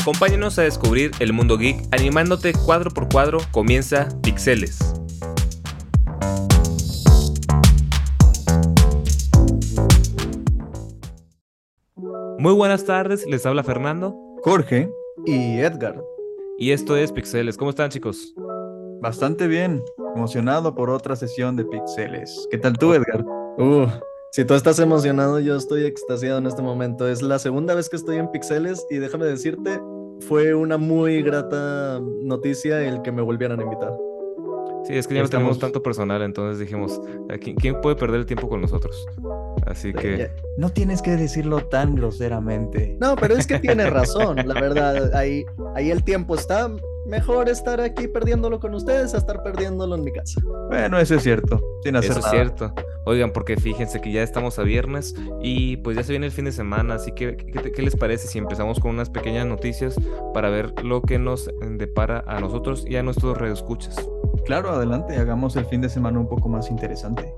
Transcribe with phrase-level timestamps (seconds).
[0.00, 3.40] Acompáñanos a descubrir el mundo geek animándote cuadro por cuadro.
[3.50, 4.78] Comienza Pixeles.
[12.38, 14.16] Muy buenas tardes, les habla Fernando.
[14.44, 14.88] Jorge.
[15.26, 16.00] Y Edgar.
[16.58, 17.56] Y esto es Pixeles.
[17.56, 18.34] ¿Cómo están chicos?
[19.02, 19.82] Bastante bien,
[20.14, 22.46] emocionado por otra sesión de Pixeles.
[22.52, 23.24] ¿Qué tal tú, Edgar?
[23.58, 23.88] Uh,
[24.30, 27.08] si tú estás emocionado, yo estoy extasiado en este momento.
[27.08, 29.80] Es la segunda vez que estoy en Pixeles y déjame decirte,
[30.28, 33.96] fue una muy grata noticia el que me volvieran a invitar.
[34.84, 37.00] Sí, es que ya no tenemos tanto personal, entonces dijimos,
[37.40, 39.06] ¿quién, puede perder el tiempo con nosotros?
[39.66, 40.30] Así que...
[40.56, 42.96] No tienes que decirlo tan groseramente.
[43.00, 45.14] No, pero es que tiene razón, la verdad.
[45.14, 46.70] Ahí, ahí el tiempo está
[47.08, 50.40] mejor estar aquí perdiéndolo con ustedes a estar perdiéndolo en mi casa.
[50.68, 52.74] Bueno, eso es cierto, sin hacer Eso es cierto.
[53.06, 56.44] Oigan, porque fíjense que ya estamos a viernes y pues ya se viene el fin
[56.44, 59.96] de semana, así que ¿qué, les parece si empezamos con unas pequeñas noticias
[60.34, 63.96] para ver lo que nos depara a nosotros y a nuestros redescuchas?
[64.44, 67.32] Claro, adelante, hagamos el fin de semana un poco más interesante.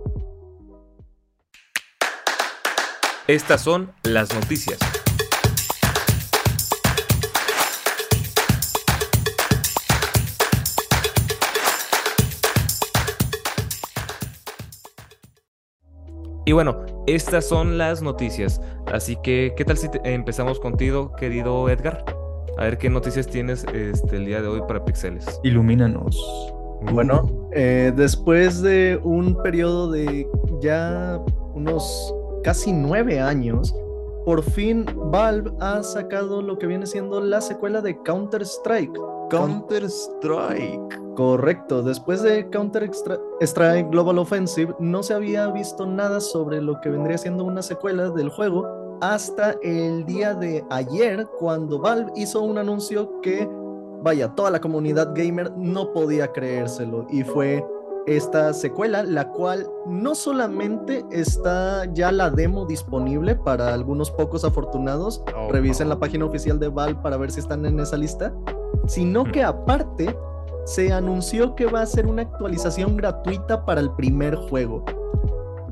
[3.28, 4.99] Estas son las noticias.
[16.44, 18.60] Y bueno, estas son las noticias.
[18.92, 22.04] Así que, ¿qué tal si empezamos contigo, querido Edgar?
[22.58, 25.40] A ver qué noticias tienes este, el día de hoy para Pixeles.
[25.42, 26.16] Ilumínanos.
[26.92, 30.26] Bueno, eh, después de un periodo de
[30.60, 31.20] ya
[31.54, 33.74] unos casi nueve años,
[34.24, 38.98] por fin Valve ha sacado lo que viene siendo la secuela de Counter-Strike.
[39.30, 41.00] Counter-Strike.
[41.20, 47.18] Correcto, después de Counter-Strike Global Offensive no se había visto nada sobre lo que vendría
[47.18, 53.20] siendo una secuela del juego hasta el día de ayer cuando Valve hizo un anuncio
[53.20, 53.46] que,
[54.02, 57.06] vaya, toda la comunidad gamer no podía creérselo.
[57.10, 57.62] Y fue
[58.06, 65.22] esta secuela, la cual no solamente está ya la demo disponible para algunos pocos afortunados,
[65.36, 68.32] oh, revisen la página oficial de Valve para ver si están en esa lista,
[68.86, 70.16] sino que aparte
[70.70, 74.84] se anunció que va a ser una actualización gratuita para el primer juego.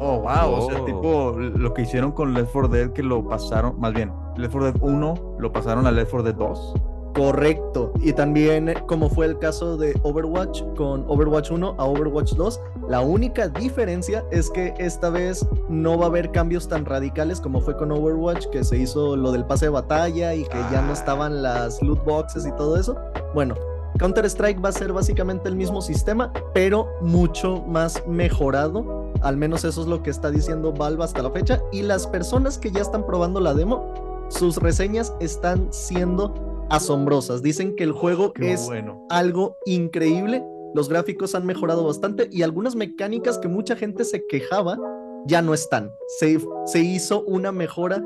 [0.00, 0.84] Oh, wow, o sea, oh.
[0.84, 4.72] tipo lo que hicieron con Left 4 Dead que lo pasaron, más bien, Left 4
[4.72, 6.74] Dead 1 lo pasaron a Left 4 Dead 2.
[7.14, 7.92] Correcto.
[8.00, 13.00] Y también, como fue el caso de Overwatch con Overwatch 1 a Overwatch 2, la
[13.00, 17.76] única diferencia es que esta vez no va a haber cambios tan radicales como fue
[17.76, 21.42] con Overwatch, que se hizo lo del pase de batalla y que ya no estaban
[21.42, 22.96] las loot boxes y todo eso.
[23.34, 23.54] Bueno,
[23.98, 29.12] Counter-Strike va a ser básicamente el mismo sistema, pero mucho más mejorado.
[29.22, 31.60] Al menos eso es lo que está diciendo Valve hasta la fecha.
[31.72, 36.34] Y las personas que ya están probando la demo, sus reseñas están siendo
[36.70, 37.42] asombrosas.
[37.42, 38.68] Dicen que el juego es
[39.10, 40.44] algo increíble.
[40.74, 44.78] Los gráficos han mejorado bastante y algunas mecánicas que mucha gente se quejaba
[45.26, 45.90] ya no están.
[46.18, 48.02] Se, se hizo una mejora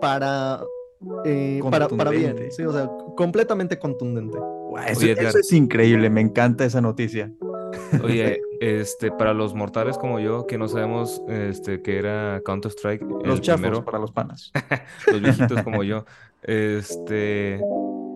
[0.00, 0.62] para,
[1.24, 2.48] eh, para, para, bien.
[2.66, 4.38] o sea, completamente contundente.
[4.86, 7.32] Eso, es increíble, me encanta esa noticia.
[8.02, 13.02] Oye, este, para los mortales como yo, que no sabemos este, que era Counter-Strike.
[13.24, 14.52] Los chafos para los panas.
[15.10, 16.04] los viejitos como yo.
[16.42, 17.60] Este,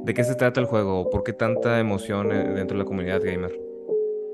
[0.04, 1.10] ¿De qué se trata el juego?
[1.10, 3.68] ¿Por qué tanta emoción eh, dentro de la comunidad gamer?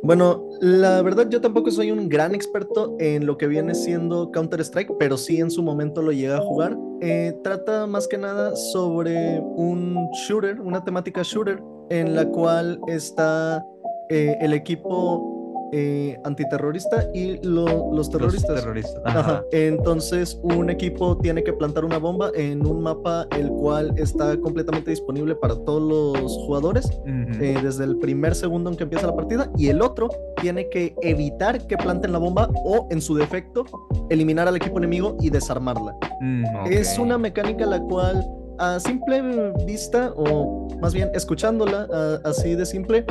[0.05, 4.99] Bueno, la verdad yo tampoco soy un gran experto en lo que viene siendo Counter-Strike,
[4.99, 6.77] pero sí en su momento lo llegué a jugar.
[7.01, 9.97] Eh, trata más que nada sobre un
[10.29, 11.59] shooter, una temática shooter,
[11.91, 13.65] en la cual está
[14.11, 15.35] eh, el equipo
[15.77, 18.65] eh, antiterrorista y los terroristas.
[19.51, 24.91] Entonces, un equipo tiene que plantar una bomba en un mapa el cual está completamente
[24.91, 26.89] disponible para todos los jugadores,
[27.41, 30.11] eh, desde el primer segundo en que empieza la partida, y el otro
[30.41, 33.65] tiene que evitar que planten la bomba o, en su defecto,
[34.11, 35.97] eliminar al equipo enemigo y desarmarla.
[36.21, 38.25] Mm, es una mecánica la cual
[38.59, 43.05] a simple vista, o más bien escuchándola así de simple,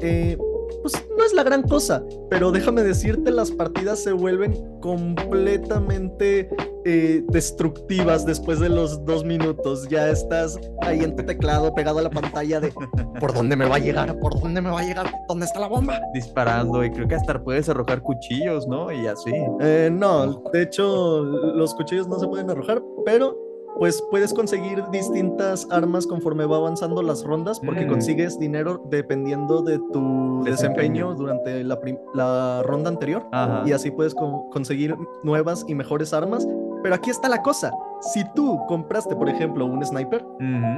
[0.00, 0.36] eh,
[0.82, 6.48] pues no es la gran cosa, pero déjame decirte, las partidas se vuelven completamente
[6.84, 9.88] eh, destructivas después de los dos minutos.
[9.88, 12.72] Ya estás ahí en tu teclado pegado a la pantalla de
[13.20, 14.18] ¿por dónde me va a llegar?
[14.20, 15.10] ¿Por dónde me va a llegar?
[15.28, 16.00] ¿Dónde está la bomba?
[16.14, 18.92] Disparando y creo que hasta puedes arrojar cuchillos, ¿no?
[18.92, 19.32] Y así.
[19.60, 23.47] Eh, no, de hecho los cuchillos no se pueden arrojar, pero
[23.78, 27.88] pues puedes conseguir distintas armas conforme va avanzando las rondas porque mm.
[27.88, 33.26] consigues dinero dependiendo de tu desempeño, durante la, ronda anterior
[33.64, 36.46] y así puedes conseguir nuevas y mejores armas.
[36.82, 37.72] Pero aquí está la cosa.
[38.00, 40.24] Si tú compraste, por ejemplo, un sniper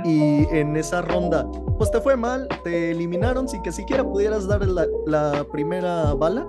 [0.04, 1.46] y en esa ronda,
[1.78, 6.46] pues te fue mal, te eliminaron sin que siquiera pudieras dar la, la primera bala,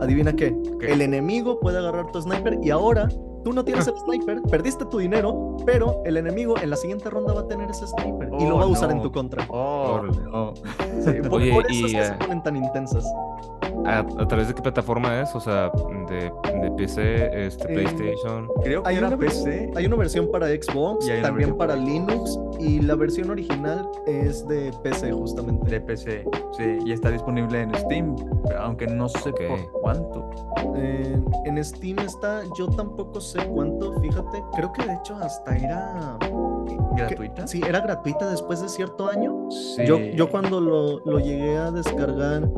[0.00, 0.92] adivina qué, ¿Qué?
[0.92, 3.08] el enemigo puede agarrar tu sniper y ahora
[3.46, 7.32] tú no tienes el sniper, perdiste tu dinero, pero el enemigo en la siguiente ronda
[7.32, 8.96] va a tener ese sniper y lo Oh, va a usar no.
[8.96, 9.46] en tu contra.
[9.50, 10.00] Oh.
[11.04, 13.04] Sí, por, Oye, por eso y, es que se eh, ponen tan intensas.
[13.86, 15.34] ¿A, a través de qué plataforma es?
[15.34, 15.70] O sea,
[16.08, 18.48] de, de PC, este, Eh, PlayStation.
[18.62, 19.70] Creo que Hay era una, PC.
[19.74, 25.12] hay una versión para Xbox, también para Linux y la versión original es de PC
[25.12, 25.70] justamente.
[25.70, 26.24] De PC,
[26.56, 28.16] sí, y está disponible en Steam,
[28.58, 29.40] aunque no sé Ok.
[29.48, 30.30] por cuánto.
[30.76, 36.18] Eh, en Steam está, yo tampoco sé cuánto, fíjate, creo que de hecho hasta era...
[36.96, 37.46] ¿Gratuita?
[37.46, 39.48] Sí, era gratuita después de cierto año.
[39.50, 39.84] Sí.
[39.86, 42.48] Yo, yo cuando lo, lo llegué a descargar,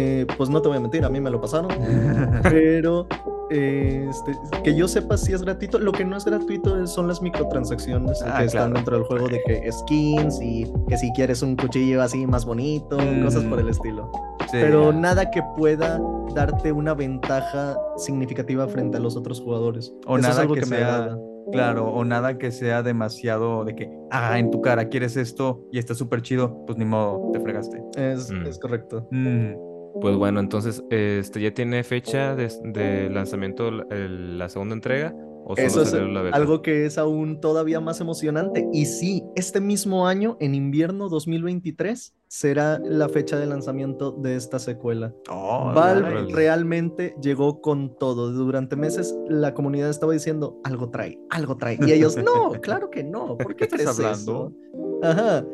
[0.00, 1.70] eh, pues no te voy a mentir, a mí me lo pasaron,
[2.44, 3.06] pero
[3.50, 5.78] eh, este, que yo sepa si es gratuito.
[5.78, 8.74] Lo que no es gratuito son las microtransacciones Ah, que están claro.
[8.74, 12.96] dentro del juego de que skins y que si quieres un cuchillo así más bonito,
[13.24, 13.70] cosas por el Mm.
[13.70, 14.10] estilo.
[14.50, 16.00] Sí, Pero nada que pueda
[16.34, 19.92] darte una ventaja significativa frente a los otros jugadores.
[20.06, 21.18] O Eso es nada algo que me sea-.
[21.50, 25.78] Claro, o nada que sea demasiado de que, ah, en tu cara quieres esto y
[25.78, 27.82] está súper chido, pues ni modo, te fregaste.
[27.96, 28.46] Es, Mm.
[28.46, 29.08] es correcto.
[29.10, 29.52] Mm,
[30.00, 35.14] Pues bueno, entonces, este ya tiene fecha de, de lanzamiento la, el- la segunda entrega.
[35.50, 36.36] ¿O Eso es la beta?
[36.36, 38.68] algo que es aún todavía más emocionante.
[38.70, 44.58] Y sí, este mismo año, en invierno 2023, será la fecha de lanzamiento de esta
[44.58, 45.14] secuela.
[45.30, 46.36] Oh, Valve nice.
[46.36, 48.30] realmente llegó con todo.
[48.30, 51.78] Durante meses la comunidad estaba diciendo, algo trae, algo trae.
[51.80, 53.38] Y ellos, no, claro que no.
[53.38, 54.52] ¿Por qué ¿Qué estás hablando?
[55.00, 55.02] eso?".
[55.02, 55.46] Ajá.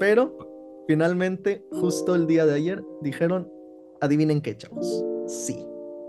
[0.00, 0.36] Pero
[0.88, 3.48] finalmente, justo el día de ayer, dijeron,
[4.00, 5.04] adivinen qué, chavos.
[5.26, 5.66] Sí,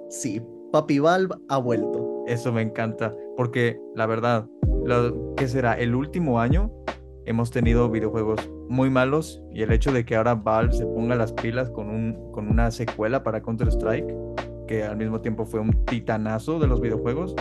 [0.10, 0.42] sí,
[0.72, 2.24] Papi Valve ha vuelto.
[2.28, 4.46] Eso me encanta, porque la verdad,
[4.86, 6.72] lo que será el último año
[7.26, 11.32] hemos tenido videojuegos muy malos y el hecho de que ahora Valve se ponga las
[11.34, 14.14] pilas con, un, con una secuela para Counter-Strike,
[14.68, 17.34] que al mismo tiempo fue un titanazo de los videojuegos,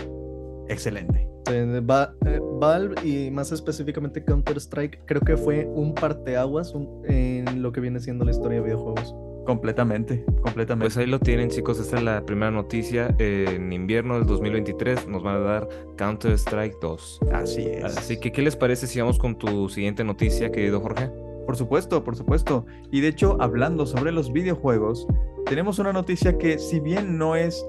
[0.69, 1.29] excelente.
[1.49, 7.71] Va- eh, Valve y más específicamente Counter-Strike creo que fue un parteaguas un- en lo
[7.71, 9.15] que viene siendo la historia de videojuegos.
[9.47, 10.87] Completamente, completamente.
[10.87, 11.79] Pues ahí lo tienen, chicos.
[11.79, 13.15] Esta es la primera noticia.
[13.19, 17.21] En invierno del 2023 nos van a dar Counter-Strike 2.
[17.33, 17.85] Así es.
[17.85, 21.11] Así que, ¿qué les parece si vamos con tu siguiente noticia, querido Jorge?
[21.47, 22.67] Por supuesto, por supuesto.
[22.91, 25.07] Y de hecho, hablando sobre los videojuegos,
[25.47, 27.65] tenemos una noticia que si bien no es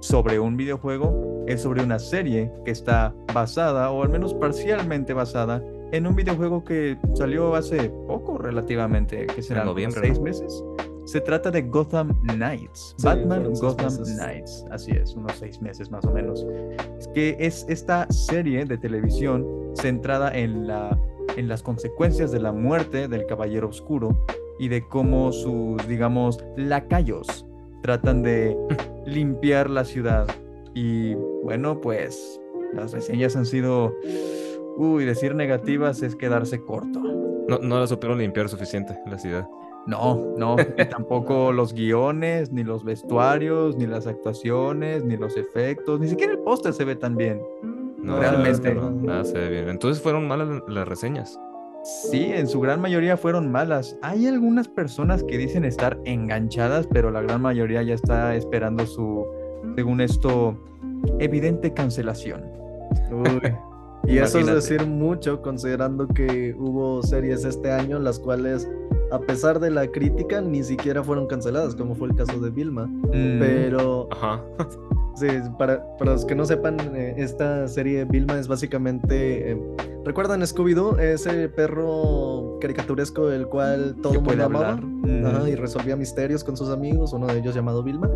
[0.00, 5.62] sobre un videojuego, es sobre una serie que está basada, o al menos parcialmente basada,
[5.92, 10.64] en un videojuego que salió hace poco relativamente, que será noviembre, seis meses.
[11.08, 12.94] Se trata de Gotham Knights.
[12.98, 14.14] Sí, Batman Gotham meses.
[14.18, 14.66] Knights.
[14.70, 16.46] Así es, unos seis meses más o menos.
[16.98, 21.00] Es que es esta serie de televisión centrada en, la,
[21.38, 24.22] en las consecuencias de la muerte del Caballero Oscuro
[24.58, 27.46] y de cómo sus, digamos, lacayos
[27.82, 28.54] tratan de
[29.06, 30.26] limpiar la ciudad.
[30.74, 32.38] Y bueno, pues
[32.74, 33.94] las reseñas han sido...
[34.76, 37.00] Uy, decir negativas es quedarse corto.
[37.48, 39.48] No, no la supieron limpiar suficiente la ciudad.
[39.88, 45.98] No, no, y tampoco los guiones, ni los vestuarios, ni las actuaciones, ni los efectos,
[45.98, 47.40] ni siquiera el póster se ve tan bien.
[47.96, 48.74] No, Realmente.
[48.74, 49.70] no, nada se ve bien.
[49.70, 51.40] Entonces fueron malas las reseñas.
[51.84, 53.96] Sí, en su gran mayoría fueron malas.
[54.02, 59.26] Hay algunas personas que dicen estar enganchadas, pero la gran mayoría ya está esperando su,
[59.74, 60.54] según esto,
[61.18, 62.44] evidente cancelación.
[63.10, 63.54] Uy.
[64.08, 68.68] Y eso es decir mucho considerando que hubo series este año las cuales
[69.10, 72.86] a pesar de la crítica ni siquiera fueron canceladas, como fue el caso de Vilma.
[72.86, 74.42] Mm, Pero Ajá.
[75.14, 75.26] Sí,
[75.58, 79.50] para, para los que no sepan, eh, esta serie Vilma es básicamente.
[79.50, 79.60] eh,
[80.04, 81.00] ¿Recuerdan Scooby-Doo?
[81.00, 84.76] Ese perro caricaturesco el cual todo que el mundo amaba.
[84.76, 88.06] Mm, Ajá, y resolvía misterios con sus amigos, uno de ellos llamado Vilma.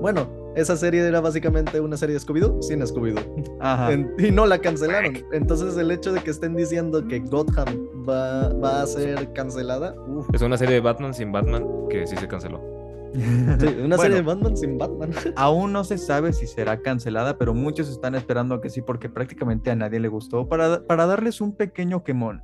[0.00, 0.26] Bueno,
[0.56, 3.56] esa serie era básicamente una serie de Scooby-Doo sin Scooby-Doo.
[3.60, 3.92] Ajá.
[3.92, 5.14] En- y no la cancelaron.
[5.32, 7.66] Entonces, el hecho de que estén diciendo que Gotham
[8.08, 10.26] va, va a ser cancelada, uf.
[10.32, 12.60] Es una serie de Batman sin Batman que sí se canceló.
[13.16, 15.10] Sí, una serie de Batman sin Batman.
[15.36, 19.70] Aún no se sabe si será cancelada, pero muchos están esperando que sí, porque prácticamente
[19.70, 20.48] a nadie le gustó.
[20.48, 22.42] Para, para darles un pequeño quemón,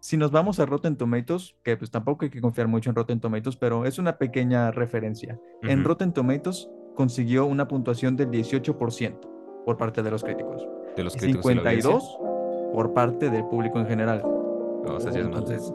[0.00, 3.20] si nos vamos a Rotten Tomatoes, que pues tampoco hay que confiar mucho en Rotten
[3.20, 5.38] Tomatoes, pero es una pequeña referencia.
[5.62, 5.84] En.
[5.84, 9.20] Rotten Tomatoes consiguió una puntuación del 18%
[9.64, 11.92] por parte de los críticos de los y críticos y la audiencia.
[11.92, 12.18] 52
[12.72, 14.20] por parte del público en general.
[14.24, 15.44] No, o sea, sí es mal.
[15.44, 15.72] Entonces,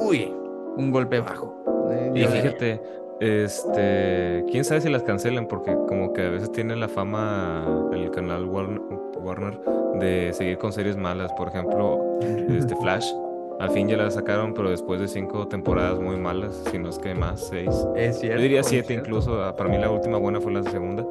[0.00, 0.34] uy,
[0.76, 1.54] un golpe bajo.
[1.92, 2.82] Eh, Y fíjate,
[3.20, 8.10] este, quién sabe si las cancelan, porque como que a veces tiene la fama el
[8.10, 8.80] canal Warner,
[9.22, 9.60] Warner
[10.00, 11.32] de seguir con series malas.
[11.34, 13.08] Por ejemplo, este Flash.
[13.62, 16.98] Al fin ya la sacaron, pero después de cinco temporadas muy malas, si no es
[16.98, 17.70] que más, seis.
[17.96, 18.36] Es cierto.
[18.38, 19.08] Yo diría siete cierto.
[19.08, 19.42] incluso.
[19.42, 21.04] ah, Para mí la última buena fue la segunda.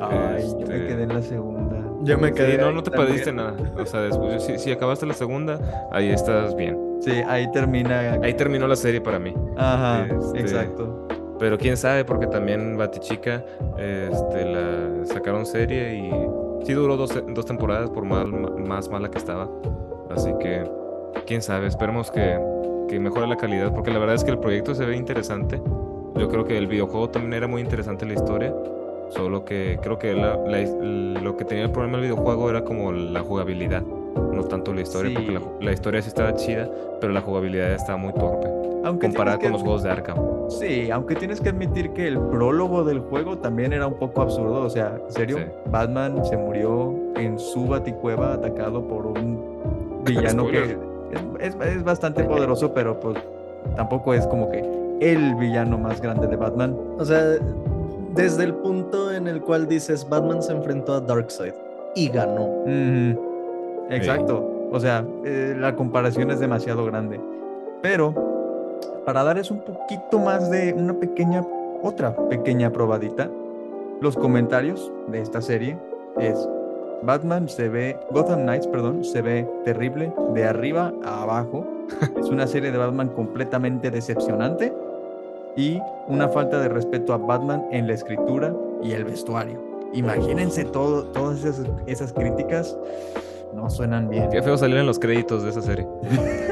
[0.00, 1.76] Ay, yo me Este, quedé en la segunda.
[2.02, 2.58] Yo me Sí, quedé.
[2.58, 3.08] no, ahí no te también.
[3.08, 3.54] perdiste nada.
[3.76, 5.58] O sea, después, si, si acabaste la segunda,
[5.90, 6.78] ahí estás bien.
[7.00, 8.18] Sí, ahí termina.
[8.22, 9.34] Ahí terminó la serie para mí.
[9.56, 11.08] Ajá, este, exacto.
[11.40, 13.44] Pero quién sabe, porque también Batichica
[13.78, 16.10] este, la sacaron serie y
[16.64, 18.28] sí duró dos, dos temporadas por mal,
[18.66, 19.48] más mala que estaba.
[20.10, 20.64] Así que
[21.26, 22.38] quién sabe, esperemos que,
[22.88, 25.60] que mejore la calidad, porque la verdad es que el proyecto se ve interesante.
[26.16, 28.54] Yo creo que el videojuego también era muy interesante la historia.
[29.10, 32.90] Solo que creo que la- la- lo que tenía el problema del videojuego era como
[32.92, 35.46] la jugabilidad, no tanto la historia, porque la, Sí.
[35.60, 36.68] la historia sí estaba chida,
[37.00, 38.48] pero la jugabilidad estaba muy torpe,
[38.84, 40.16] Aunque comparada con los juegos de Arkham.
[40.48, 44.62] Sí, aunque tienes que admitir que el prólogo del juego también era un poco absurdo.
[44.62, 45.44] O sea, en serio, Sí.
[45.70, 50.76] Batman se murió en su baticueva atacado por un villano que.
[51.40, 53.16] Es, es- bastante poderoso, pero pues
[53.76, 54.64] tampoco es como que
[55.00, 56.76] el villano más grande de Batman.
[56.98, 57.22] O sea,
[58.14, 61.52] desde el punto en el cual dices Batman se enfrentó a Darkseid
[61.94, 62.64] y ganó.
[63.90, 64.52] Exacto.
[64.72, 67.20] O sea, eh, la comparación es demasiado grande.
[67.82, 68.14] Pero
[69.04, 71.44] para darles un poquito más de una pequeña,
[71.82, 73.30] otra pequeña probadita,
[74.00, 75.78] los comentarios de esta serie
[76.18, 76.48] es
[77.02, 81.66] Batman se ve, Gotham Knights, perdón, se ve terrible de arriba a abajo.
[82.20, 84.72] es una serie de Batman completamente decepcionante
[85.56, 89.60] y una falta de respeto a Batman en la escritura y el vestuario.
[89.92, 92.76] Imagínense todo, todas esas, esas críticas,
[93.54, 94.28] no suenan bien.
[94.30, 95.86] Qué feo salir en los créditos de esa serie.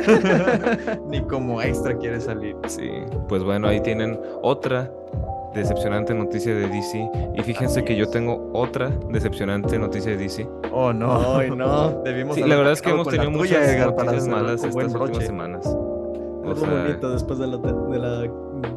[1.08, 2.56] Ni como extra quiere salir.
[2.68, 2.90] Sí,
[3.28, 4.90] pues bueno, ahí tienen otra
[5.54, 7.10] decepcionante noticia de DC.
[7.36, 10.46] Y fíjense Así que yo tengo otra decepcionante noticia de DC.
[10.72, 11.36] Oh, no.
[11.36, 12.02] Ay, no.
[12.04, 14.74] Debimos Sí, haber la verdad es que hemos tenido tuya, muchas Edgar, noticias malas estas
[14.74, 15.26] últimas broche.
[15.26, 15.66] semanas.
[15.66, 18.30] O Algo sea, bonito después de la, te- de la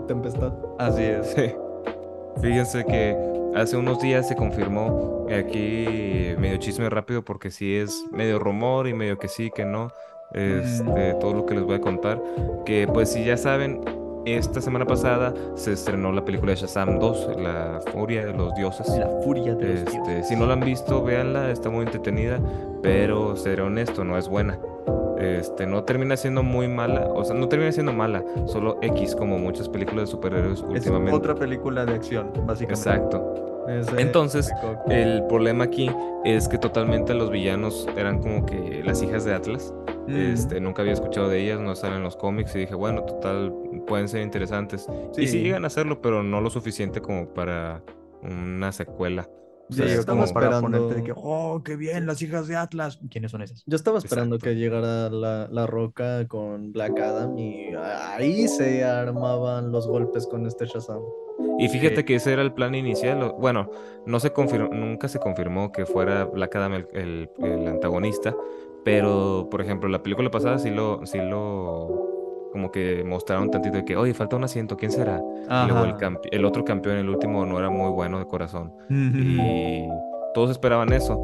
[0.08, 0.54] tempestad.
[0.80, 1.28] Así es.
[1.36, 1.52] sí.
[2.42, 3.18] Fíjense que
[3.56, 8.94] hace unos días se confirmó aquí medio chisme rápido porque sí es medio rumor y
[8.94, 9.92] medio que sí, que no.
[10.34, 12.22] Este, todo lo que les voy a contar.
[12.66, 13.82] Que pues si ya saben,
[14.34, 18.88] esta semana pasada se estrenó la película de Shazam 2, La Furia de los Dioses.
[18.98, 20.28] La furia de los Este, dioses.
[20.28, 22.40] si no la han visto, véanla, está muy entretenida,
[22.82, 24.60] pero seré honesto, no es buena.
[25.20, 29.40] Este, no termina siendo muy mala, o sea, no termina siendo mala, solo X, como
[29.40, 31.14] muchas películas de superhéroes Es últimamente.
[31.18, 32.90] otra película de acción, básicamente.
[32.90, 33.34] Exacto.
[33.98, 34.50] Entonces.
[34.90, 35.92] El problema aquí
[36.24, 39.74] es que totalmente los villanos eran como que las hijas de Atlas.
[40.08, 43.04] Mm, Este, nunca había escuchado de ellas, no salen en los cómics y dije, bueno,
[43.04, 43.54] total,
[43.86, 44.88] pueden ser interesantes.
[45.18, 45.42] Y Sí.
[45.44, 47.84] llegan a hacerlo, pero no lo suficiente como para
[48.22, 49.28] una secuela.
[49.70, 52.06] O Sí, sea, es como estamos como- para esperando- ponerte de que, oh, qué bien,
[52.08, 53.00] las hijas de Atlas.
[53.12, 53.64] ¿Quiénes son esas?
[53.66, 54.54] Yo estaba esperando Exacto.
[54.54, 57.74] que llegara la, la roca con Black Adam y
[58.16, 61.02] ahí se armaban los golpes con este Shazam.
[61.60, 63.34] Y fíjate que ese era el plan inicial.
[63.40, 63.70] Bueno,
[64.06, 68.36] no se confirmó, nunca se confirmó que fuera Black Adam el, el- el antagonista,
[68.86, 72.07] pero por ejemplo, la película pasada sí lo, sí lo
[72.58, 75.22] como que mostraron tantito de que, oye, falta un asiento, ¿quién será?
[75.44, 78.74] Y luego el, el otro campeón, el último, no era muy bueno de corazón.
[78.90, 79.88] Y
[80.34, 81.22] todos esperaban eso.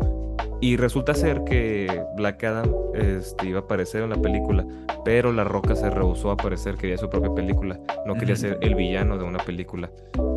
[0.62, 4.64] Y resulta ser que Black Adam este, iba a aparecer en la película,
[5.04, 8.76] pero La Roca se rehusó a aparecer, quería su propia película, no quería ser el
[8.76, 9.90] villano de una película.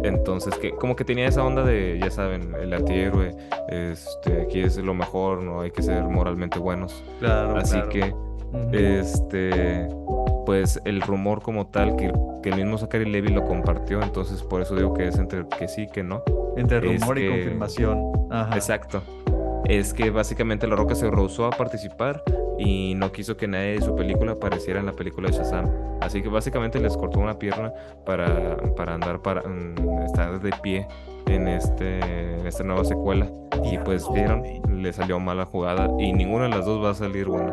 [0.02, 3.36] Entonces, que como que tenía esa onda de, ya saben, el antihéroe,
[3.68, 7.04] este, aquí es lo mejor, no hay que ser moralmente buenos.
[7.20, 7.88] Claro, Así claro.
[7.90, 8.14] que,
[8.72, 9.88] este,
[10.46, 12.10] pues el rumor como tal, que,
[12.42, 15.68] que el mismo Zachary Levy lo compartió, entonces por eso digo que es entre que
[15.68, 16.22] sí, que no.
[16.56, 18.12] Entre es rumor y que- confirmación.
[18.30, 18.54] Ajá.
[18.54, 19.02] Exacto.
[19.68, 22.22] Es que básicamente La Roca se rehusó a participar
[22.56, 25.68] y no quiso que nadie de su película apareciera en la película de Shazam.
[26.00, 27.72] Así que básicamente les cortó una pierna
[28.04, 30.86] para, para andar para mm, estar de pie
[31.26, 33.26] en este en esta nueva secuela.
[33.64, 37.26] Y pues vieron, le salió mala jugada y ninguna de las dos va a salir
[37.26, 37.52] buena.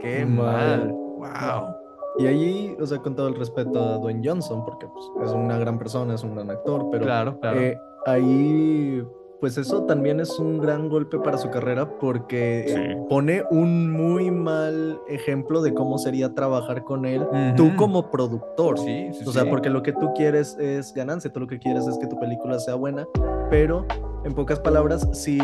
[0.00, 0.88] Qué Mal.
[0.88, 0.90] mal.
[0.90, 1.83] Wow.
[2.18, 5.58] Y allí, o sea, con todo el respeto a Dwayne Johnson, porque pues, es una
[5.58, 7.60] gran persona, es un gran actor, pero Claro, claro.
[7.60, 9.02] eh, ahí,
[9.40, 13.06] pues eso también es un gran golpe para su carrera porque Sí.
[13.08, 17.76] pone un muy mal ejemplo de cómo sería trabajar con él, tú Ujú.
[17.76, 18.78] como productor.
[18.78, 19.48] Sí, sí, O sea, sí.
[19.50, 22.58] porque lo que tú quieres es ganancia, tú lo que quieres es que tu película
[22.60, 23.06] sea buena,
[23.50, 23.84] pero
[24.24, 25.38] en pocas palabras, si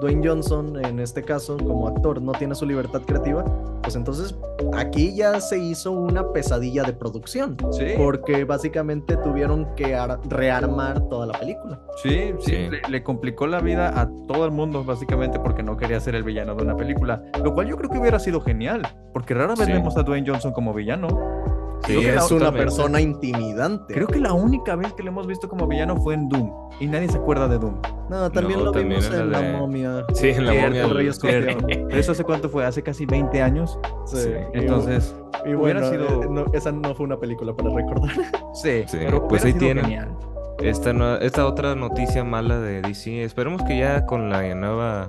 [0.00, 3.44] Dwayne Johnson, en este caso, como actor, no tiene su libertad creativa,
[3.82, 4.36] pues entonces
[4.74, 7.56] aquí ya se hizo una pesadilla de producción.
[7.72, 7.86] Sí.
[7.96, 11.80] Porque básicamente tuvieron que rearmar toda la película.
[12.02, 16.14] Sí, sí, Le, complicó la vida a todo el mundo, básicamente, porque no quería ser
[16.14, 17.22] el villano de una película.
[17.42, 20.52] Lo cual yo creo que hubiera sido genial, porque rara vez vemos a Dwayne Johnson
[20.52, 21.08] como villano.
[21.86, 23.94] Sí, es una persona intimidante.
[23.94, 26.52] Creo que la única vez que le hemos visto como villano fue en Doom.
[26.80, 27.80] Y nadie se acuerda de Doom.
[28.10, 30.04] No, también lo vimos en la, momia.
[30.14, 30.86] Sí, en la momia.
[31.20, 33.78] Pero eso hace cuánto fue, hace casi 20 años.
[34.06, 34.30] Sí.
[34.52, 36.22] Entonces, y, bueno, sido...
[36.22, 38.10] Eh, esa no fue una película para recordar.
[38.54, 38.98] Sí, sí.
[38.98, 40.04] pero pues ahí tiene
[40.60, 43.22] Esta, esta otra noticia mala de DC.
[43.22, 45.06] Esperemos que ya con la nueva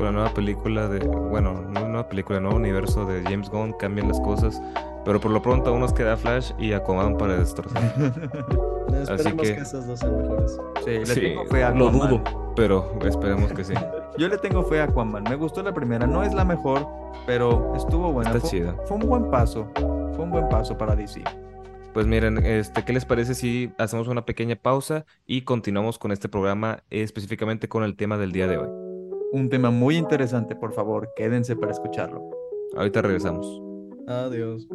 [0.00, 4.08] con la nueva película de, bueno, no nueva película, nuevo universo de James Gunn cambien
[4.08, 4.60] las cosas.
[5.04, 7.82] Pero por lo pronto aún nos queda Flash y Aquaman para destrozar.
[9.02, 9.52] esperemos que...
[9.54, 10.58] esas dos sean mejores.
[10.84, 12.22] Sí, le tengo fe a Lo dudo,
[12.54, 13.74] pero esperemos que sí.
[14.18, 15.24] Yo le tengo fe a Aquaman.
[15.24, 16.06] Me gustó la primera.
[16.06, 16.86] No es la mejor,
[17.26, 18.30] pero estuvo buena.
[18.30, 18.74] Está fue, chida.
[18.86, 19.68] Fue un buen paso.
[19.74, 21.22] Fue un buen paso para DC.
[21.92, 26.28] Pues miren, este, ¿qué les parece si hacemos una pequeña pausa y continuamos con este
[26.28, 28.68] programa específicamente con el tema del día de hoy?
[29.32, 32.30] Un tema muy interesante, por favor, quédense para escucharlo.
[32.76, 33.46] Ahorita regresamos.
[34.06, 34.68] Adiós.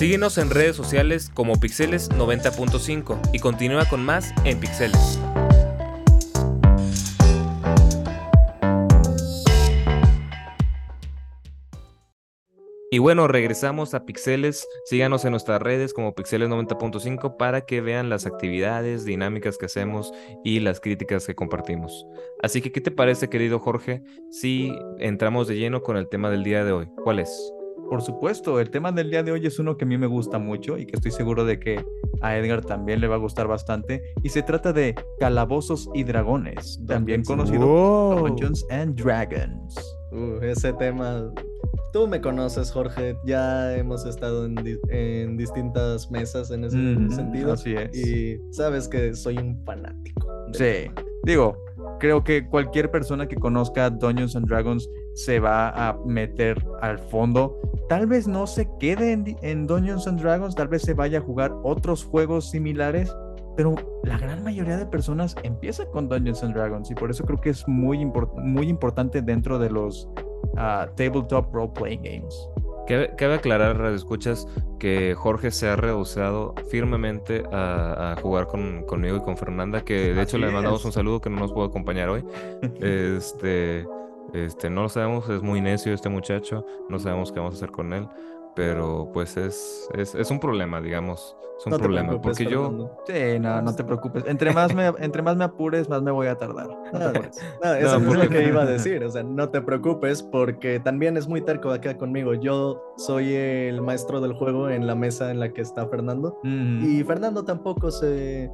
[0.00, 5.20] Síguenos en redes sociales como Pixeles 90.5 y continúa con más en Pixeles.
[12.90, 14.66] Y bueno, regresamos a Pixeles.
[14.86, 20.14] Síganos en nuestras redes como Pixeles 90.5 para que vean las actividades, dinámicas que hacemos
[20.42, 22.06] y las críticas que compartimos.
[22.42, 26.42] Así que, ¿qué te parece, querido Jorge, si entramos de lleno con el tema del
[26.42, 26.88] día de hoy?
[27.04, 27.52] ¿Cuál es?
[27.90, 30.38] Por supuesto, el tema del día de hoy es uno que a mí me gusta
[30.38, 31.84] mucho y que estoy seguro de que
[32.20, 34.00] a Edgar también le va a gustar bastante.
[34.22, 39.74] Y se trata de Calabozos y Dragones, también conocido como Dungeons and Dragons.
[40.12, 41.32] Uh, ese tema
[41.92, 43.16] Tú me conoces, Jorge.
[43.24, 46.76] Ya hemos estado en, distintas mesas en ese
[47.12, 47.52] sentido.
[47.52, 47.96] Así es.
[47.96, 50.28] Y sabes que soy un fanático.
[50.52, 50.88] Sí.
[51.24, 51.56] Digo,
[51.98, 57.60] creo que cualquier persona que conozca Dungeons and Dragons se va a meter al fondo.
[57.88, 61.22] Tal vez no se quede en, en Dungeons and Dragons, tal vez se vaya a
[61.22, 63.14] jugar otros juegos similares,
[63.56, 67.40] pero la gran mayoría de personas empieza con Dungeons and Dragons y por eso creo
[67.40, 68.04] que es muy,
[68.36, 70.08] muy importante dentro de los
[70.96, 72.48] tabletop role playing games.
[72.86, 74.48] Cabe, aclarar, escuchas,
[74.80, 80.22] que Jorge se ha rehusado firmemente a, jugar con, conmigo y con Fernanda, que de
[80.22, 82.24] hecho le mandamos un saludo que no nos puede acompañar hoy.
[82.80, 83.86] este,
[84.32, 87.70] este, no lo sabemos, es muy necio este muchacho, no sabemos qué vamos a hacer
[87.70, 88.08] con él
[88.54, 91.36] pero pues es, es, un problema, digamos.
[91.58, 92.20] Es un problema.
[92.20, 92.90] Porque yo.
[93.06, 94.24] Sí, no, no te preocupes.
[94.26, 96.68] Entre más, me, entre más me apures, más me voy a tardar.
[97.62, 99.04] No, eso es lo que iba a decir.
[99.04, 102.34] O sea, no te preocupes porque también es muy terco acá conmigo.
[102.34, 106.38] Yo soy el maestro del juego en la mesa en la que está Fernando.
[106.42, 108.50] Y Fernando tampoco se.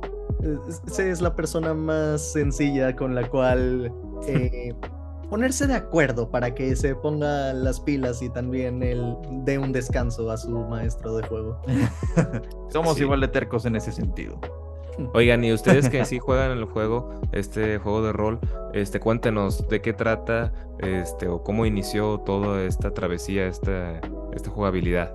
[0.87, 3.91] Se es la persona más sencilla con la cual
[4.29, 4.75] eh,
[5.29, 10.31] ponerse de acuerdo para que se ponga las pilas y también él dé un descanso
[10.31, 11.61] a su maestro de juego.
[12.71, 14.39] Somos igual de tercos en ese sentido.
[15.13, 18.39] Oigan, y ustedes que sí juegan el juego, este juego de rol,
[18.73, 24.01] este, cuéntenos de qué trata, este, o cómo inició toda esta travesía, esta,
[24.33, 25.15] esta jugabilidad.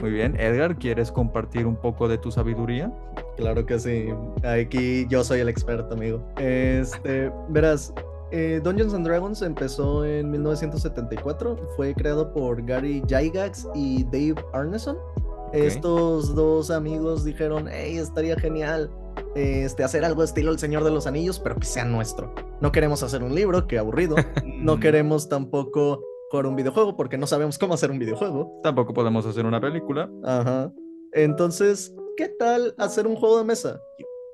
[0.00, 2.92] Muy bien, Edgar, ¿quieres compartir un poco de tu sabiduría?
[3.36, 4.08] Claro que sí.
[4.42, 6.24] Aquí yo soy el experto, amigo.
[6.38, 7.92] Este, verás,
[8.30, 11.56] eh, Dungeons and Dragons empezó en 1974.
[11.76, 14.96] Fue creado por Gary Gygax y Dave Arneson.
[15.52, 18.88] Estos dos amigos dijeron, hey, estaría genial
[19.34, 22.34] este, hacer algo estilo El Señor de los Anillos, pero que sea nuestro.
[22.60, 24.16] No queremos hacer un libro, qué aburrido.
[24.44, 28.60] no queremos tampoco jugar un videojuego porque no sabemos cómo hacer un videojuego.
[28.62, 30.10] Tampoco podemos hacer una película.
[30.24, 30.72] Ajá.
[31.12, 33.80] Entonces, ¿qué tal hacer un juego de mesa?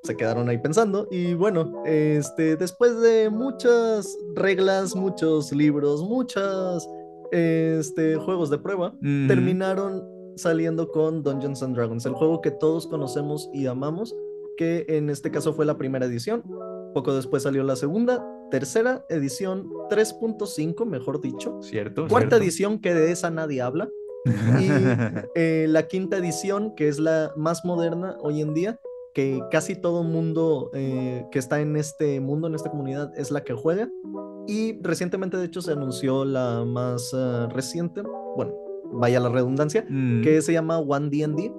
[0.07, 6.89] Se quedaron ahí pensando y bueno, este, después de muchas reglas, muchos libros, muchos
[7.31, 8.95] este, juegos de prueba,
[9.27, 10.03] terminaron
[10.37, 14.15] saliendo con Dungeons and Dragons, el juego que todos conocemos y amamos,
[14.55, 16.41] que en este caso fue la primera edición.
[16.93, 21.59] Poco después salió la segunda, tercera edición 3.5, mejor dicho.
[21.61, 22.07] Cierto.
[22.07, 23.89] Cuarta edición, que de esa nadie habla.
[24.59, 24.69] Y
[25.35, 28.79] eh, la quinta edición, que es la más moderna hoy en día,
[29.17, 33.43] que casi todo mundo eh, que está en este mundo, en esta comunidad, es la
[33.43, 33.89] que juega.
[34.45, 38.03] Y recientemente, de hecho, se anunció la más eh, reciente,
[38.35, 38.53] bueno,
[38.93, 40.21] vaya la redundancia, mm.
[40.21, 41.51] que se llama One D&D.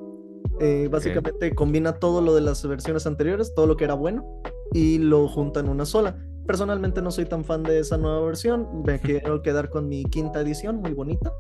[0.61, 4.41] Eh, básicamente combina todo lo de las versiones anteriores, todo lo que era bueno,
[4.73, 6.17] y lo junta en una sola.
[6.47, 10.41] Personalmente no soy tan fan de esa nueva versión, me quiero quedar con mi quinta
[10.41, 11.33] edición, muy bonita,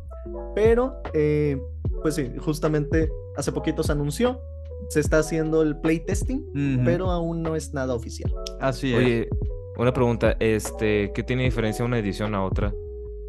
[0.56, 1.62] pero eh,
[2.02, 4.40] pues sí, justamente hace poquito se anunció,
[4.88, 8.32] se está haciendo el playtesting, pero aún no es nada oficial.
[8.60, 8.98] Así es.
[8.98, 9.28] Oye,
[9.76, 12.72] una pregunta, este, ¿qué tiene diferencia una edición a otra?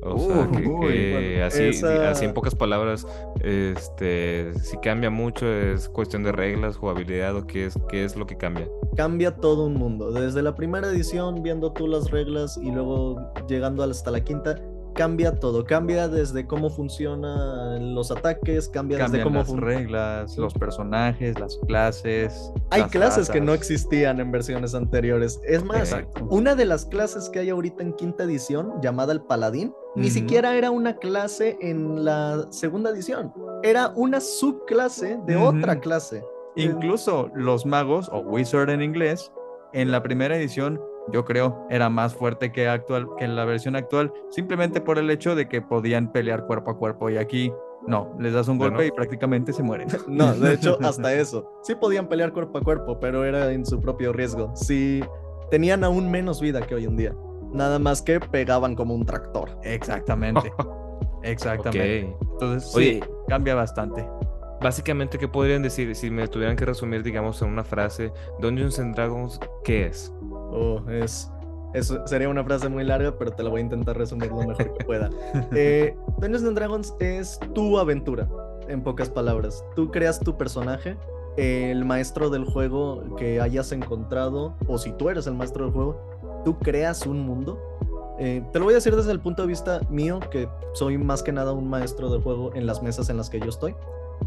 [0.02, 3.06] O sea, que, uy, que bueno, así, esa- así en pocas palabras,
[3.44, 8.26] este, si cambia mucho, es cuestión de reglas, jugabilidad o qué es, qué es lo
[8.26, 8.68] que cambia.
[8.96, 10.12] Cambia todo un mundo.
[10.12, 13.20] Desde la primera edición, viendo tú las reglas y luego
[13.50, 14.56] llegando hasta la quinta,
[14.94, 15.66] cambia todo.
[15.66, 21.58] Cambia desde cómo funcionan los ataques, cambia desde Cambian cómo las reglas, los personajes, las
[21.68, 22.52] clases.
[22.70, 25.40] Hay las clases que no existían en versiones anteriores.
[25.46, 26.26] Es más, Exacto.
[26.30, 30.56] una de las clases que hay ahorita en quinta edición, llamada el paladín, ni siquiera
[30.56, 33.34] era una clase en la segunda edición.
[33.64, 36.24] Era una subclase de otra clase.
[36.56, 39.32] Incluso los magos, o wizard en inglés,
[39.74, 43.76] en la primera edición, yo creo, era más fuerte que, actual, que en la versión
[43.76, 47.10] actual, simplemente por el hecho de que podían pelear cuerpo a cuerpo.
[47.10, 47.52] Y aquí,
[47.88, 48.74] no, les das un Bueno.
[48.74, 49.88] golpe y prácticamente se mueren.
[50.08, 51.50] No, de hecho, hasta eso.
[51.64, 54.52] Sí podían pelear cuerpo a cuerpo, pero era en su propio riesgo.
[54.56, 55.04] Sí,
[55.52, 57.16] tenían aún menos vida que hoy en día.
[57.52, 59.58] Nada más que pegaban como un tractor.
[59.64, 60.52] Exactamente.
[61.24, 62.16] Exactamente.
[62.34, 64.08] Entonces, Oye, sí, cambia bastante.
[64.62, 68.94] Básicamente, ¿qué podrían decir si me tuvieran que resumir, digamos, en una frase, Dungeons and
[68.94, 70.14] Dragons, ¿qué es?
[70.52, 71.32] Oh, es,
[71.74, 74.74] eso sería una frase muy larga, pero te la voy a intentar resumir lo mejor
[74.74, 75.10] que pueda.
[75.54, 78.28] Eh, Dungeons and Dragons es tu aventura,
[78.68, 79.64] en pocas palabras.
[79.76, 80.98] Tú creas tu personaje,
[81.38, 86.42] el maestro del juego que hayas encontrado, o si tú eres el maestro del juego,
[86.44, 87.60] tú creas un mundo.
[88.20, 91.24] Eh, te lo voy a decir desde el punto de vista mío, que soy más
[91.24, 93.76] que nada un maestro del juego en las mesas en las que yo estoy.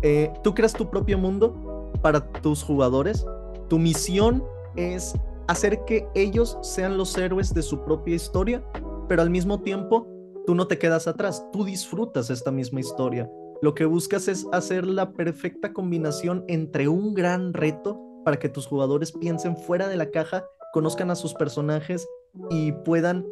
[0.01, 3.27] Eh, tú creas tu propio mundo para tus jugadores.
[3.69, 4.43] Tu misión
[4.77, 5.15] es
[5.49, 8.65] hacer que ellos sean los héroes de su propia historia,
[9.09, 10.07] pero al mismo tiempo
[10.47, 13.31] tú no te quedas atrás, tú disfrutas esta misma historia.
[13.61, 18.67] Lo que buscas es hacer la perfecta combinación entre un gran reto para que tus
[18.67, 22.09] jugadores piensen fuera de la caja, conozcan a sus personajes
[22.51, 23.25] y puedan,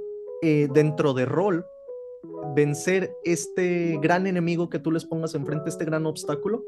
[0.42, 1.64] eh, dentro de rol,
[2.54, 6.64] vencer este gran enemigo que tú les pongas enfrente, este gran obstáculo,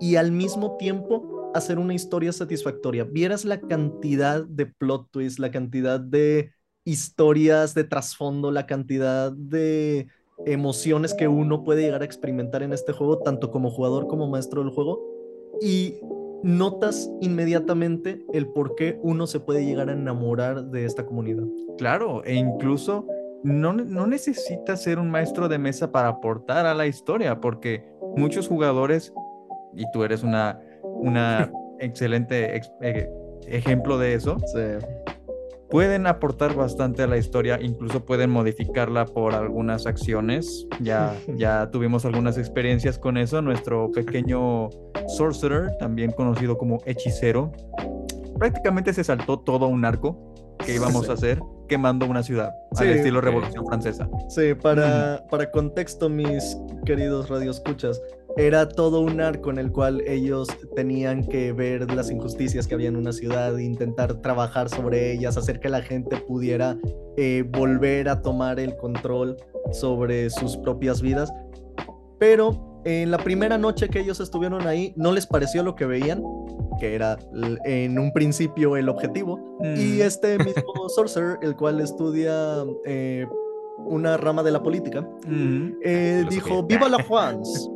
[0.00, 3.04] y al mismo tiempo hacer una historia satisfactoria.
[3.04, 6.52] Vieras la cantidad de plot twists, la cantidad de
[6.84, 10.08] historias de trasfondo, la cantidad de
[10.46, 14.62] emociones que uno puede llegar a experimentar en este juego, tanto como jugador como maestro
[14.62, 15.00] del juego,
[15.60, 15.96] y
[16.42, 21.44] notas inmediatamente el por qué uno se puede llegar a enamorar de esta comunidad.
[21.76, 23.06] Claro, e incluso
[23.42, 27.84] no, no necesitas ser un maestro de mesa para aportar a la historia, porque
[28.16, 29.12] muchos jugadores,
[29.74, 30.60] y tú eres una,
[31.00, 33.08] una excelente ex- eh,
[33.46, 34.86] ejemplo de eso, Sí.
[35.70, 40.66] pueden aportar bastante a la historia, incluso pueden modificarla por algunas acciones.
[40.80, 43.40] Ya, ya tuvimos algunas experiencias con eso.
[43.42, 44.68] Nuestro pequeño
[45.08, 47.52] sorcerer, también conocido como hechicero,
[48.38, 51.10] prácticamente se saltó todo un arco que íbamos Sí.
[51.10, 53.20] a hacer quemando una ciudad Sí, al estilo.
[53.20, 54.08] Revolución Francesa.
[54.28, 58.00] Sí, para, para contexto, mis queridos radioescuchas,
[58.36, 62.88] era todo un arco en el cual ellos tenían que ver las injusticias que había
[62.88, 66.76] en una ciudad, intentar trabajar sobre ellas, hacer que la gente pudiera
[67.16, 69.36] eh, volver a tomar el control
[69.72, 71.32] sobre sus propias vidas.
[72.18, 76.22] Pero en la primera noche que ellos estuvieron ahí, no les pareció lo que veían,
[76.78, 77.18] que era
[77.64, 80.02] en un principio el objetivo, y Mm.
[80.02, 83.26] este mismo Sorcerer, el cual estudia eh,
[83.86, 85.76] una rama de la política, Ujú.
[85.82, 87.68] eh, dijo, viva la Juans.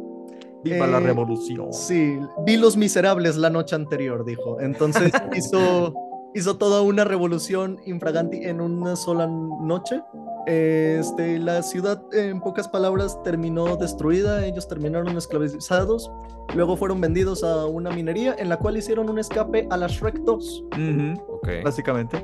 [0.64, 1.72] Viva la Eh, revolución.
[1.72, 4.60] Sí, vi los miserables la noche anterior, dijo.
[4.60, 5.94] Entonces hizo,
[6.34, 10.00] hizo toda una revolución infraganti en una sola noche.
[10.46, 16.10] Este, la ciudad, en pocas palabras, terminó destruida, ellos terminaron esclavizados,
[16.54, 20.18] luego fueron vendidos a una minería en la cual hicieron un escape a la Shrek
[20.20, 20.64] 2.
[20.72, 21.48] Ujú, Ok.
[21.64, 22.22] Básicamente.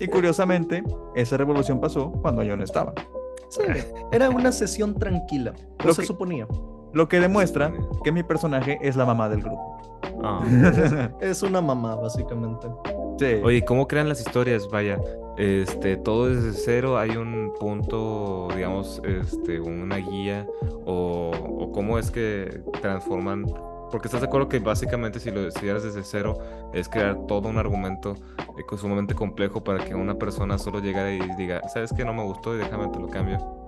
[0.00, 0.82] Y curiosamente,
[1.14, 2.94] esa revolución pasó cuando yo no estaba.
[3.50, 3.62] Sí,
[4.10, 5.52] era una sesión tranquila,
[5.84, 6.48] Lo se que- suponía.
[6.94, 9.78] Lo que demuestra que mi personaje es la mamá del grupo.
[10.22, 10.42] Ah.
[11.20, 12.68] Es una mamá, básicamente.
[13.18, 13.40] Sí.
[13.44, 14.68] Oye, ¿cómo crean las historias?
[14.68, 14.98] Vaya,
[15.36, 20.46] este, todo desde cero, hay un punto, digamos, este, una guía,
[20.84, 23.44] o, o cómo es que transforman,
[23.90, 26.38] porque estás de acuerdo que básicamente si lo decidieras desde cero,
[26.72, 31.20] es crear todo un argumento eh, sumamente complejo para que una persona solo llegara y
[31.36, 32.04] diga, ¿sabes qué?
[32.04, 33.63] No me gustó y déjame te lo cambio.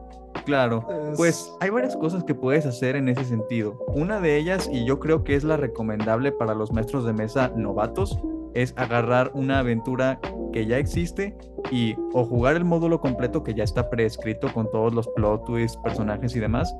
[0.46, 3.84] Claro, Es- pues hay varias cosas que puedes hacer en ese sentido.
[3.88, 7.52] Una de ellas, y yo creo que es la recomendable para los maestros de mesa
[7.54, 8.18] novatos,
[8.54, 10.18] es agarrar una aventura
[10.52, 11.36] que ya existe
[11.70, 15.76] y o jugar el módulo completo que ya está preescrito con todos los plot twists,
[15.84, 16.74] personajes y demás,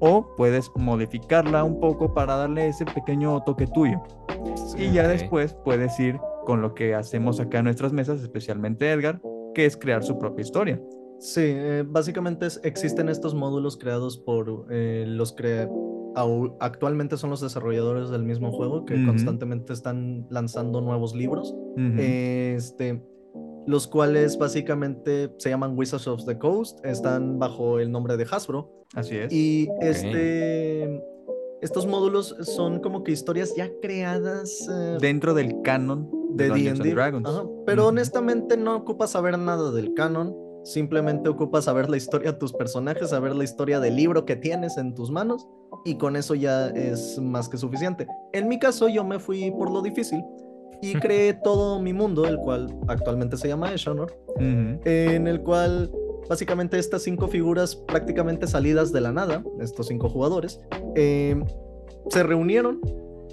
[0.00, 4.02] o puedes modificarla un poco para darle ese pequeño toque tuyo.
[4.76, 9.20] Y ya después puedes ir con lo que hacemos acá en nuestras mesas, especialmente Edgar,
[9.54, 10.80] que es crear su propia historia.
[11.22, 15.68] Sí, eh, básicamente es- existen estos módulos creados por eh, los que
[16.60, 21.54] actualmente son los desarrolladores del mismo juego que constantemente están lanzando nuevos libros,
[21.98, 23.02] este,
[23.66, 28.84] los cuales básicamente se llaman Wizards of the Coast, están bajo el nombre de Hasbro.
[28.94, 29.32] Así es.
[29.32, 31.02] y este,
[31.62, 36.80] estos módulos son como que historias ya creadas eh, dentro del canon de, de Dungeons
[36.80, 36.94] and D&D.
[37.64, 42.52] Pero honestamente no ocupas saber nada del canon, simplemente ocupas saber la historia de tus
[42.52, 45.48] personajes, saber la historia del libro que tienes en tus manos
[45.84, 48.06] y con eso ya es más que suficiente.
[48.32, 50.22] En mi caso yo me fui por lo difícil
[50.80, 54.80] y creé todo mi mundo, el cual actualmente se llama Eshonor, Ujú.
[54.84, 55.90] en el cual
[56.28, 60.60] básicamente estas cinco figuras prácticamente salidas de la nada, estos cinco jugadores,
[60.94, 61.40] eh,
[62.08, 62.80] se reunieron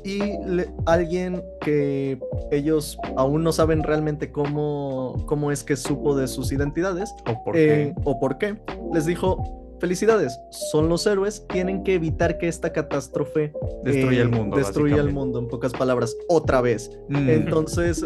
[0.03, 2.19] y le- alguien que
[2.51, 7.57] ellos aún no saben realmente cómo, cómo es que supo de sus identidades ¿O por
[7.57, 8.01] eh, qué?
[8.03, 8.57] o por qué,
[8.93, 14.29] les dijo, felicidades, son los héroes, tienen que evitar que esta catástrofe Destruye eh, el
[14.29, 14.57] mundo.
[14.57, 16.91] destruya el mundo, en pocas palabras, otra vez.
[17.09, 17.29] Mm.
[17.29, 18.05] Entonces,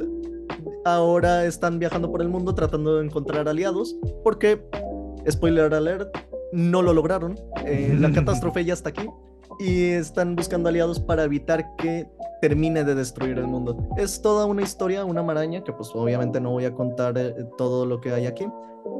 [0.85, 4.61] ahora están viajando por el mundo tratando de encontrar aliados, porque,
[5.29, 6.15] spoiler alert,
[6.51, 7.35] no lo lograron.
[7.65, 9.07] Eh, la catástrofe ya está aquí
[9.59, 12.09] y están buscando aliados para evitar que
[12.41, 13.77] termine de destruir el mundo.
[13.95, 17.85] Es toda una historia, una maraña, que pues obviamente no voy a contar eh, todo
[17.85, 18.45] lo que hay aquí,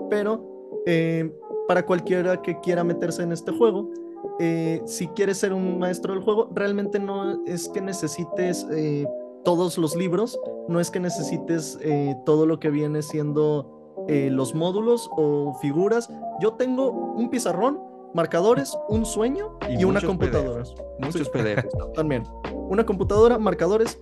[0.09, 0.41] pero
[0.85, 1.29] eh,
[1.67, 3.89] para cualquiera que quiera meterse en este juego,
[4.39, 8.65] eh, si quieres ser un maestro del juego, realmente no es que necesites
[9.43, 10.39] todos los libros,
[10.69, 11.77] no es que necesites
[12.25, 16.09] todo lo que viene siendo los módulos o figuras.
[16.39, 17.79] Yo tengo un pizarrón,
[18.13, 20.63] marcadores, un sueño y, Y una computadora.
[20.63, 20.75] PDFs.
[20.99, 21.31] Muchos Sí.
[21.33, 21.73] PDFs.
[21.95, 22.23] También.
[22.53, 23.99] Una computadora, marcadores,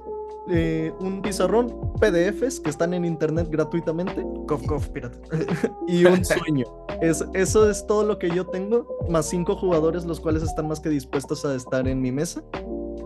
[0.50, 5.18] eh, un pizarrón, PDFs que están en internet gratuitamente cof, cof, pirata.
[5.88, 6.66] y un sueño.
[7.02, 10.80] Es, eso es todo lo que yo tengo, más cinco jugadores, los cuales están más
[10.80, 12.44] que dispuestos a estar en mi mesa.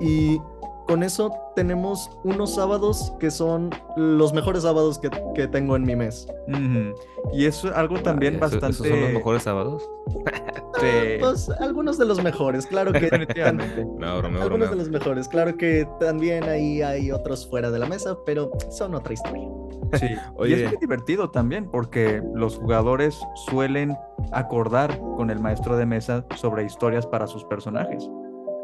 [0.02, 0.40] Y
[0.88, 5.96] con eso tenemos unos sábados que son los mejores sábados que, que tengo en mi
[5.96, 6.28] mes.
[6.48, 6.94] Ujú.
[7.34, 8.68] Y eso es algo también ¿eso- bastante.
[8.70, 9.90] ¿Esos son los mejores sábados?
[10.86, 11.16] Sí.
[11.16, 13.00] Ah, pues algunos de los mejores, claro que.
[13.02, 13.86] Definitivamente.
[13.98, 14.70] No, bromeo, Algunos bromeo.
[14.70, 18.96] de los mejores, claro que también ahí hay otros fuera de la mesa, pero son
[18.96, 19.48] otra historia.
[19.94, 20.06] Sí.
[20.12, 20.64] y Oye.
[20.66, 23.96] es muy divertido también porque los jugadores suelen
[24.32, 28.10] acordar con el maestro de mesa sobre historias para sus personajes.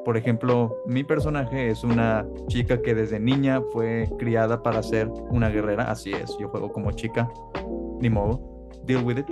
[0.03, 5.49] Por ejemplo, mi personaje es una chica que desde niña fue criada para ser una
[5.49, 5.91] guerrera.
[5.91, 7.29] Así es, yo juego como chica.
[7.99, 8.41] Ni modo.
[8.83, 9.27] Deal with it.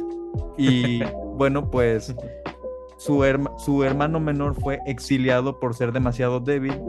[0.60, 1.02] Y
[1.38, 2.14] bueno, pues
[3.00, 6.80] su, herma- su hermano menor fue exiliado por ser demasiado débil.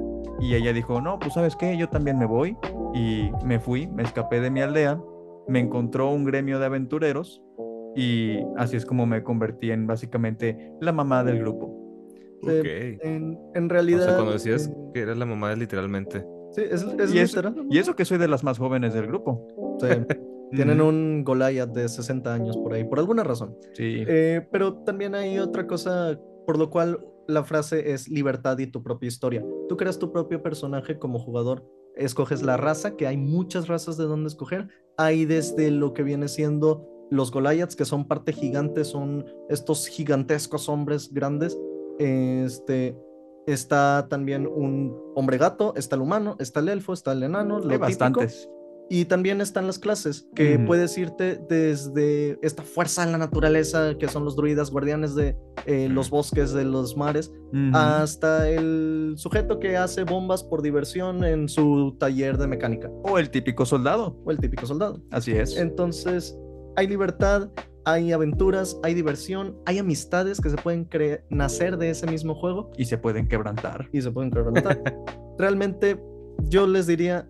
[0.41, 2.57] Y ella dijo, no, pues sabes qué, yo también me voy.
[2.95, 5.01] Y me fui, me escapé de mi aldea,
[5.49, 7.43] me encontró un gremio de aventureros
[7.97, 11.77] y así es como me convertí en básicamente la mamá del grupo.
[12.49, 13.05] Eh, Ok.
[13.07, 14.05] En, en O realidad.
[14.07, 16.25] sea, cuando decías eh, que eras la mamá, literalmente.
[16.53, 17.67] sí, es, es Y eso, literal.
[17.71, 19.47] y eso que soy de las más jóvenes del grupo.
[19.81, 19.89] Sí,
[20.51, 23.57] Tienen un Goliath de 60 años por ahí, por alguna razón.
[23.75, 24.05] Sí.
[24.07, 28.83] Eh, pero también hay otra cosa por lo cual la frase es libertad y tu
[28.83, 29.45] propia historia.
[29.69, 31.65] Tú creas tu propio personaje como jugador,
[31.97, 34.69] escoges la raza, que hay muchas razas de donde escoger.
[34.97, 40.69] Hay desde lo que viene siendo los Goliaths, que son parte gigante, son estos gigantescos
[40.69, 41.59] hombres grandes.
[41.99, 42.97] Este
[43.47, 47.85] está también un hombre gato, está el humano, está el elfo, está el enano, lo
[47.85, 48.21] Hay típico.
[48.93, 50.67] Y también están las clases, que Ujú.
[50.67, 55.89] puedes irte desde esta fuerza en la naturaleza, que son los druidas, guardianes de eh,
[55.89, 57.33] los bosques, de los mares,
[57.73, 63.31] hasta el sujeto que hace bombas por diversión en su taller de mecánica, O el
[63.31, 64.17] típico soldado.
[64.25, 65.01] o el típico soldado.
[65.13, 65.57] Así es.
[65.57, 66.37] Entonces,
[66.77, 67.49] hay libertad,
[67.85, 70.89] hay aventuras, hay diversión, hay amistades que se pueden
[71.31, 73.89] nacer de ese mismo juego Y se pueden quebrantar.
[73.93, 74.83] y se pueden quebrantar.
[75.39, 76.03] Realmente,
[76.49, 77.29] yo les diría,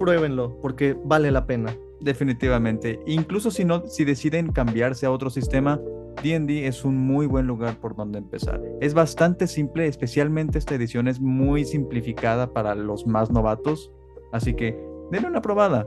[0.00, 1.76] pruébenlo, porque vale la pena.
[2.00, 2.98] Definitivamente.
[3.06, 5.78] Incluso si no, si deciden cambiarse a otro sistema,
[6.22, 8.60] D&D es un muy buen lugar por donde empezar.
[8.80, 13.92] Es bastante simple, especialmente esta edición es muy simplificada para los más novatos,
[14.32, 14.76] así que
[15.10, 15.86] denle una probada.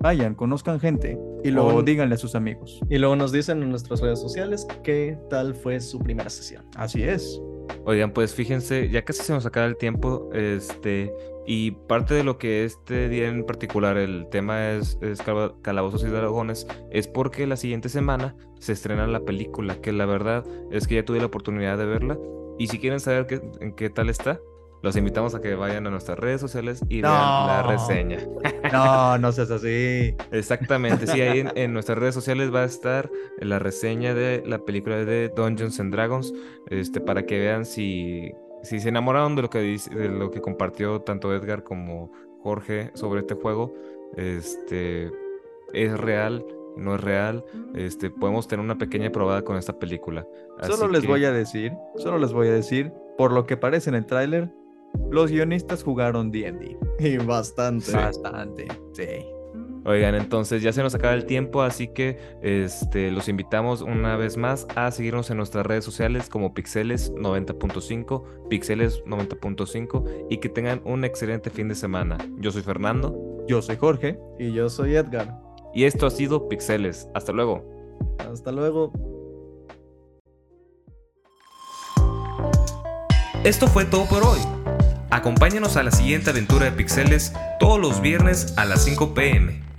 [0.00, 2.80] Vayan, conozcan gente Y luego díganle a sus amigos.
[2.90, 6.64] Y luego nos dicen en nuestras redes sociales qué tal fue su primera sesión.
[6.74, 7.40] Así es.
[7.84, 11.12] Oigan, pues fíjense, ya casi se nos acaba el tiempo, este,
[11.46, 16.04] y parte de lo que este día en particular, el tema es, es Cala- Calabozos
[16.04, 20.86] y Dragones, es porque la siguiente semana se estrena la película, que la verdad es
[20.86, 22.18] que ya tuve la oportunidad de verla,
[22.58, 24.38] y si quieren saber qué, en qué tal está,
[24.82, 28.18] los invitamos a que vayan a nuestras redes sociales y vean la reseña.
[28.72, 30.16] No, no seas así.
[30.32, 34.58] Exactamente, sí, ahí en, en nuestras redes sociales va a estar la reseña de la
[34.64, 36.34] película de Dungeons and Dragons,
[36.68, 40.40] este, para que vean si, si se enamoraron de lo que dice, de lo que
[40.40, 42.10] compartió tanto Edgar como
[42.42, 43.72] Jorge sobre este juego.
[44.16, 45.10] Este
[45.72, 46.44] es real,
[46.76, 47.44] no es real.
[47.74, 50.26] Este, podemos tener una pequeña probada con esta película.
[50.62, 53.90] Solo les que- voy a decir, solo les voy a decir, por lo que parece
[53.90, 54.50] en el tráiler,
[55.10, 56.76] los guionistas jugaron D&D.
[56.98, 57.86] Y bastante.
[57.86, 57.92] Sí.
[57.96, 59.04] Bastante, sí.
[59.84, 64.36] Oigan, entonces ya se nos acaba el tiempo, así que este, los invitamos una vez
[64.36, 70.82] más a seguirnos en nuestras redes sociales como Pixeles 90.5, Pixeles 90.5 y que tengan
[70.84, 72.18] un excelente fin de semana.
[72.38, 74.18] Yo soy Fernando Yo soy Jorge.
[74.38, 75.36] Y yo soy Edgar.
[75.74, 77.08] y esto ha sido Pixeles.
[77.14, 77.64] Hasta luego.
[78.18, 78.92] Hasta luego.
[83.44, 84.38] Esto fue todo por hoy.
[85.10, 89.71] Acompáñanos a la siguiente aventura de Pixeles todos los viernes a las 5 pm.